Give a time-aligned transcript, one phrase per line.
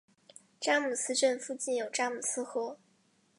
[0.59, 2.79] 詹姆斯镇附近有詹姆斯河。